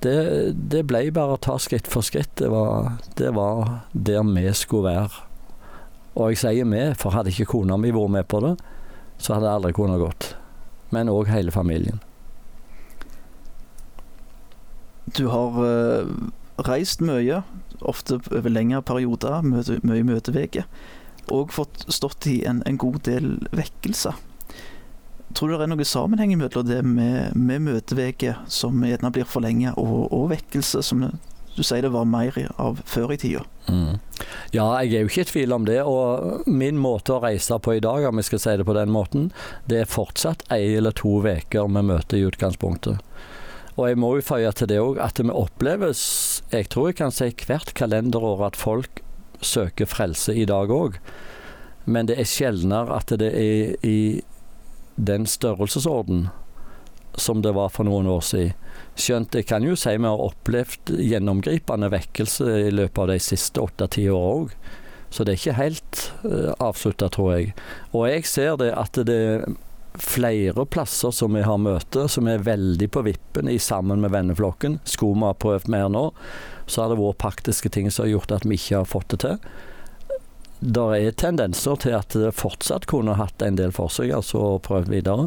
det, 0.02 0.16
det 0.72 0.82
ble 0.90 1.04
bare 1.14 1.36
å 1.36 1.42
ta 1.42 1.60
skritt 1.62 1.86
for 1.90 2.02
skritt. 2.02 2.32
Det 2.40 2.50
var, 2.50 2.96
det 3.20 3.30
var 3.36 3.84
der 3.92 4.26
vi 4.26 4.48
skulle 4.56 4.96
være. 4.96 5.22
Og 6.18 6.32
jeg 6.32 6.42
sier 6.42 6.66
vi, 6.66 6.82
for 6.98 7.14
hadde 7.14 7.30
ikke 7.30 7.52
kona 7.52 7.78
mi 7.78 7.94
vært 7.94 8.16
med 8.18 8.26
på 8.26 8.42
det, 8.48 8.56
så 9.20 9.36
hadde 9.36 9.54
aldri 9.54 9.76
kunnet 9.76 10.02
gått 10.02 10.32
men 10.94 11.10
òg 11.12 11.30
hele 11.30 11.54
familien. 11.54 12.00
Du 15.16 15.26
har 15.32 15.56
uh, 15.58 16.06
reist 16.66 17.02
mye, 17.02 17.42
ofte 17.80 18.20
over 18.30 18.52
lengre 18.52 18.82
perioder, 18.86 19.40
møte, 19.42 19.80
mye 19.86 20.06
møteveker, 20.06 20.66
og 21.30 21.54
fått 21.54 21.86
stått 21.90 22.26
i 22.30 22.40
en, 22.46 22.62
en 22.66 22.78
god 22.78 23.00
del 23.08 23.32
vekkelser. 23.56 24.18
Tror 25.34 25.50
du 25.50 25.54
det 25.54 25.66
er 25.68 25.70
noe 25.70 25.86
sammenheng 25.86 26.32
mellom 26.38 26.66
det 26.66 26.80
med, 26.86 27.36
med 27.38 27.62
møteveker, 27.68 28.40
som 28.50 28.82
gjerne 28.86 29.12
blir 29.14 29.28
forlenget, 29.30 29.78
og, 29.78 30.08
og 30.10 30.30
vekkelse, 30.32 30.82
som 30.82 31.06
du 31.56 31.62
sier 31.66 31.82
det 31.82 31.92
var 31.92 32.06
mer 32.08 32.36
av 32.62 32.80
før 32.88 33.14
i 33.14 33.18
tida. 33.20 33.42
Mm. 33.66 33.98
Ja, 34.54 34.66
jeg 34.82 34.94
er 34.94 35.04
jo 35.04 35.10
ikke 35.10 35.24
i 35.24 35.30
tvil 35.30 35.54
om 35.54 35.66
det. 35.68 35.80
Og 35.86 36.46
min 36.50 36.78
måte 36.80 37.16
å 37.16 37.22
reise 37.24 37.58
på 37.62 37.76
i 37.76 37.82
dag, 37.84 38.06
om 38.08 38.20
jeg 38.20 38.30
skal 38.30 38.42
si 38.44 38.56
det 38.60 38.66
på 38.68 38.76
den 38.76 38.92
måten, 38.94 39.28
det 39.70 39.82
er 39.82 39.90
fortsatt 39.90 40.46
ei 40.52 40.76
eller 40.78 40.94
to 40.96 41.18
uker 41.20 41.70
med 41.70 41.88
møte 41.90 42.18
i 42.18 42.24
utgangspunktet. 42.28 43.02
Og 43.76 43.86
jeg 43.88 44.00
må 44.00 44.14
jo 44.18 44.26
føye 44.26 44.50
til 44.56 44.68
det 44.70 44.80
òg 44.82 44.98
at 45.00 45.20
vi 45.20 45.30
oppleves, 45.32 46.00
jeg 46.52 46.68
tror 46.72 46.90
jeg 46.90 47.00
kan 47.00 47.14
si 47.14 47.30
hvert 47.46 47.72
kalenderår, 47.78 48.42
at 48.50 48.58
folk 48.58 49.02
søker 49.40 49.88
frelse 49.88 50.34
i 50.36 50.44
dag 50.48 50.72
òg. 50.74 50.98
Men 51.88 52.10
det 52.10 52.18
er 52.20 52.28
sjeldnere 52.28 52.98
at 52.98 53.14
det 53.20 53.30
er 53.32 53.86
i 53.86 54.20
den 55.00 55.24
størrelsesorden 55.26 56.28
som 57.14 57.42
det 57.42 57.54
var 57.56 57.72
for 57.74 57.88
noen 57.88 58.08
år 58.10 58.22
siden. 58.24 58.56
Skjønt 59.00 59.34
jeg 59.34 59.46
kan 59.48 59.64
jo 59.64 59.76
si 59.78 59.94
vi 59.96 60.06
har 60.08 60.20
opplevd 60.20 60.92
gjennomgripende 61.00 61.88
vekkelse 61.92 62.46
i 62.66 62.70
løpet 62.74 63.00
av 63.04 63.10
de 63.12 63.18
siste 63.22 63.62
åtte-ti 63.62 64.08
åra 64.12 64.36
òg. 64.42 64.54
Så 65.10 65.24
det 65.24 65.32
er 65.32 65.40
ikke 65.40 65.56
helt 65.58 66.02
uh, 66.22 66.52
avslutta, 66.62 67.08
tror 67.10 67.32
jeg. 67.34 67.54
Og 67.90 68.06
jeg 68.06 68.28
ser 68.30 68.60
det 68.60 68.70
at 68.78 69.00
det 69.08 69.16
er 69.16 69.48
flere 70.00 70.66
plasser 70.70 71.10
som 71.10 71.34
vi 71.34 71.42
har 71.42 71.58
møter, 71.58 72.06
som 72.06 72.28
er 72.30 72.44
veldig 72.46 72.90
på 72.94 73.02
vippen 73.08 73.50
i 73.50 73.58
sammen 73.58 74.00
med 74.04 74.12
venneflokken. 74.14 74.78
Skulle 74.84 75.18
vi 75.18 75.26
ha 75.26 75.34
prøvd 75.34 75.66
mer 75.72 75.88
nå, 75.90 76.04
så 76.70 76.84
har 76.84 76.92
det 76.92 77.00
vært 77.00 77.18
praktiske 77.24 77.72
ting 77.74 77.90
som 77.90 78.06
har 78.06 78.14
gjort 78.14 78.36
at 78.38 78.46
vi 78.46 78.58
ikke 78.60 78.82
har 78.82 78.90
fått 78.90 79.10
det 79.14 79.20
til. 79.24 79.42
Det 80.60 80.86
er 81.00 81.16
tendenser 81.16 81.80
til 81.80 81.96
at 81.96 82.14
det 82.14 82.36
fortsatt 82.36 82.86
kunne 82.90 83.16
hatt 83.18 83.42
en 83.42 83.58
del 83.58 83.72
for 83.74 83.90
seg, 83.92 84.12
altså 84.14 84.60
prøvd 84.62 84.92
videre. 84.92 85.26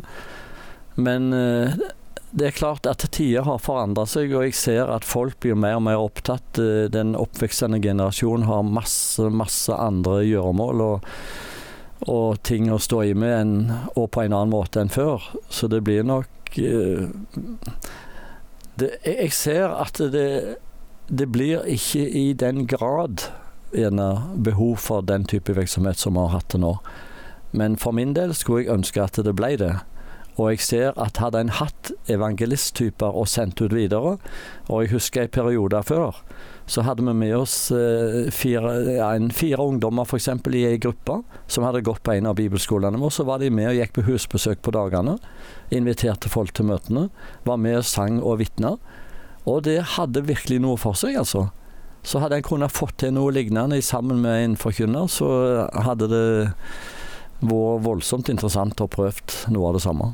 Men 0.96 1.34
uh, 1.34 1.74
det 2.34 2.48
er 2.48 2.58
klart 2.58 2.88
at 2.90 3.06
tider 3.14 3.46
har 3.48 3.62
forandra 3.62 4.06
seg, 4.10 4.34
og 4.34 4.48
jeg 4.48 4.58
ser 4.58 4.92
at 4.94 5.06
folk 5.06 5.40
blir 5.44 5.58
mer 5.58 5.78
og 5.80 5.88
mer 5.88 6.02
opptatt. 6.02 6.60
Uh, 6.60 6.86
den 6.94 7.16
oppveksende 7.20 7.82
generasjonen 7.84 8.48
har 8.50 8.66
masse, 8.68 9.30
masse 9.30 9.74
andre 9.74 10.22
gjøremål. 10.28 10.88
og 10.92 11.10
og 12.04 12.42
ting 12.44 12.68
å 12.68 12.82
stå 12.84 12.98
i 13.08 13.14
med 13.16 13.32
en, 13.32 13.52
og 13.96 14.10
på 14.12 14.26
en 14.26 14.34
annen 14.36 14.52
måte 14.52 14.82
enn 14.82 14.92
før. 14.92 15.24
Så 15.48 15.70
det 15.72 15.84
blir 15.88 16.04
nok 16.04 16.58
uh, 16.60 17.08
det, 18.76 18.90
Jeg 19.06 19.32
ser 19.32 19.72
at 19.72 20.02
det, 20.12 20.58
det 21.08 21.30
blir 21.32 21.64
ikke 21.70 22.04
i 22.04 22.34
den 22.34 22.66
grad 22.68 23.30
gjerne 23.74 24.36
behov 24.36 24.78
for 24.84 25.02
den 25.02 25.26
type 25.26 25.56
virksomhet 25.56 25.98
som 25.98 26.18
vi 26.18 26.26
har 26.26 26.36
hatt 26.36 26.52
til 26.54 26.64
nå. 26.66 26.76
Men 27.54 27.78
for 27.78 27.94
min 27.96 28.14
del 28.18 28.34
skulle 28.38 28.66
jeg 28.66 28.74
ønske 28.74 29.02
at 29.02 29.18
det 29.26 29.36
ble 29.38 29.56
det. 29.62 29.74
Og 30.34 30.50
jeg 30.50 30.64
ser 30.66 30.98
at 30.98 31.20
hadde 31.22 31.44
en 31.44 31.54
hatt 31.54 31.92
evangelisttyper 32.10 33.14
og 33.14 33.30
sendt 33.30 33.62
ut 33.62 33.74
videre, 33.74 34.18
og 34.70 34.82
jeg 34.82 34.94
husker 34.96 35.26
en 35.26 35.34
periode 35.34 35.82
før, 35.86 36.24
så 36.66 36.82
hadde 36.88 37.04
vi 37.04 37.14
med 37.14 37.36
oss 37.36 37.72
eh, 37.76 38.32
fire, 38.32 38.72
ja, 38.96 39.10
fire 39.36 39.66
ungdommer 39.68 40.08
f.eks. 40.08 40.30
i 40.56 40.64
ei 40.70 40.78
gruppe 40.82 41.20
som 41.52 41.66
hadde 41.68 41.84
gått 41.84 42.02
på 42.08 42.16
en 42.16 42.30
av 42.32 42.38
bibelskolene 42.40 43.02
våre. 43.02 43.12
Så 43.12 43.26
var 43.28 43.44
de 43.44 43.52
med 43.52 43.74
og 43.74 43.78
gikk 43.82 43.98
på 43.98 44.06
husbesøk 44.08 44.64
på 44.64 44.74
dagene. 44.74 45.18
Inviterte 45.76 46.32
folk 46.32 46.56
til 46.56 46.70
møtene. 46.72 47.10
Var 47.44 47.60
med 47.60 47.82
og 47.82 47.90
sang 47.90 48.22
og 48.24 48.40
vitna. 48.40 48.78
Og 49.44 49.66
det 49.68 49.82
hadde 49.98 50.24
virkelig 50.24 50.62
noe 50.64 50.80
for 50.80 50.96
seg, 50.96 51.20
altså. 51.20 51.50
Så 52.08 52.24
hadde 52.24 52.40
en 52.40 52.48
kunnet 52.48 52.72
fått 52.72 52.98
til 53.04 53.14
noe 53.16 53.32
lignende 53.36 53.82
sammen 53.84 54.24
med 54.24 54.48
en 54.48 54.58
forkynner, 54.60 55.08
så 55.12 55.28
hadde 55.86 56.10
det 56.12 56.26
vært 57.44 57.84
voldsomt 57.84 58.30
interessant 58.32 58.80
å 58.80 58.88
prøvd 58.92 59.52
noe 59.52 59.72
av 59.72 59.78
det 59.78 59.84
samme. 59.84 60.14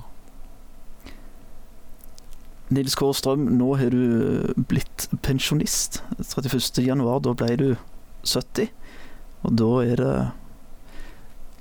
Nils 2.70 2.94
Kåre 2.98 3.18
Strøm, 3.18 3.48
nå 3.58 3.72
har 3.80 3.94
du 3.94 4.54
blitt 4.70 5.08
pensjonist. 5.26 6.04
31.1, 6.22 7.02
da 7.26 7.34
ble 7.34 7.56
du 7.58 7.70
70. 8.22 8.70
Og 9.48 9.56
da 9.58 9.72
er 9.86 10.04
det 10.04 10.14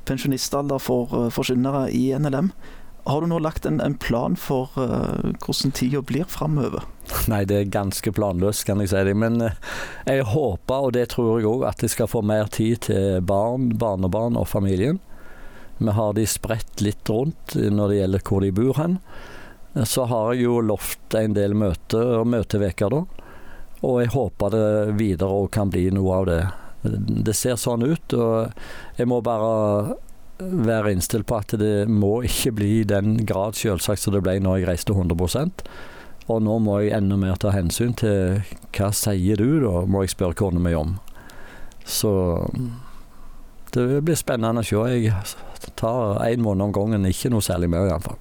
pensjonistalder 0.09 0.83
for 0.83 1.15
uh, 1.15 1.31
forkynnere 1.33 1.89
i 1.97 2.11
NLM. 2.19 2.53
Har 3.09 3.25
du 3.25 3.31
nå 3.31 3.39
lagt 3.41 3.65
en, 3.65 3.81
en 3.81 3.97
plan 3.97 4.37
for 4.37 4.75
uh, 4.77 5.33
hvordan 5.45 5.73
tida 5.77 6.03
blir 6.05 6.29
framover? 6.29 6.85
Nei, 7.33 7.45
det 7.49 7.57
er 7.57 7.73
ganske 7.73 8.13
planløst, 8.13 8.67
kan 8.69 8.85
jeg 8.85 8.93
si 8.93 9.05
det. 9.09 9.17
Men 9.17 9.41
uh, 9.41 9.57
jeg 10.09 10.29
håper, 10.29 10.91
og 10.91 10.95
det 10.97 11.09
tror 11.15 11.39
jeg 11.39 11.49
òg, 11.49 11.65
at 11.71 11.85
jeg 11.85 11.97
skal 11.97 12.11
få 12.11 12.21
mer 12.21 12.53
tid 12.53 12.85
til 12.91 13.25
barn, 13.25 13.71
barnebarn 13.81 14.37
og 14.37 14.49
familien. 14.53 15.01
Vi 15.79 15.95
har 15.95 16.15
de 16.19 16.25
spredt 16.27 16.83
litt 16.83 17.09
rundt 17.09 17.55
når 17.55 17.93
det 17.93 17.99
gjelder 18.01 18.25
hvor 18.27 18.43
de 18.45 18.53
bor 18.53 18.81
hen. 18.81 19.01
Så 19.75 20.05
har 20.09 20.33
jeg 20.33 20.47
jo 20.47 20.61
lovt 20.65 21.15
en 21.19 21.35
del 21.37 21.55
møter 21.59 22.21
og 22.21 22.29
møteveker 22.33 22.93
da. 22.95 23.03
Og 23.85 24.01
jeg 24.03 24.13
håper 24.15 24.55
det 24.55 24.69
videre 24.99 25.43
òg 25.45 25.51
kan 25.55 25.71
bli 25.71 25.87
noe 25.95 26.17
av 26.17 26.27
det. 26.29 26.41
Det 27.29 27.35
ser 27.37 27.59
sånn 27.61 27.85
ut, 27.87 28.15
og 28.15 28.99
jeg 28.99 29.11
må 29.11 29.21
bare 29.23 29.99
være 30.39 30.93
innstilt 30.95 31.27
på 31.27 31.39
at 31.39 31.55
det 31.59 31.89
må 31.91 32.21
ikke 32.27 32.55
bli 32.59 32.73
i 32.81 32.89
den 32.89 33.17
grad 33.27 33.59
selvsagt 33.59 34.05
som 34.05 34.15
det 34.15 34.23
ble 34.23 34.37
når 34.43 34.61
jeg 34.61 34.69
reiste 34.69 34.95
100% 34.95 35.65
Og 36.31 36.43
nå 36.47 36.59
må 36.63 36.77
jeg 36.79 36.95
enda 36.95 37.19
mer 37.19 37.41
ta 37.43 37.51
hensyn 37.51 37.97
til 37.99 38.39
hva 38.77 38.93
sier 38.95 39.41
du, 39.41 39.59
da, 39.65 39.83
må 39.91 40.05
jeg 40.05 40.15
spørre 40.15 40.39
kona 40.39 40.63
mi 40.63 40.75
om. 40.79 40.99
Så 41.89 42.13
det 43.75 44.03
blir 44.05 44.19
spennende 44.19 44.63
å 44.63 44.67
se. 44.69 44.83
Jeg 44.93 45.73
tar 45.81 46.21
én 46.29 46.45
måned 46.45 46.69
om 46.69 46.75
gangen, 46.77 47.09
ikke 47.09 47.33
noe 47.33 47.45
særlig 47.45 47.71
mer 47.73 47.89
iallfall. 47.89 48.21